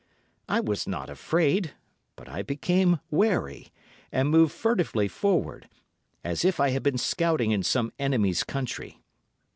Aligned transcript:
I 0.49 0.61
was 0.61 0.87
not 0.87 1.11
afraid, 1.11 1.73
but 2.15 2.27
I 2.27 2.41
became 2.41 2.99
wary, 3.11 3.71
and 4.11 4.31
moved 4.31 4.51
furtively 4.51 5.07
forward, 5.07 5.69
as 6.23 6.43
if 6.43 6.59
I 6.59 6.69
had 6.71 6.81
been 6.81 6.97
scouting 6.97 7.51
in 7.51 7.61
some 7.61 7.93
enemy's 7.99 8.43
country. 8.43 8.99